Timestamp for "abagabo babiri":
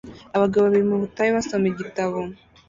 0.35-0.85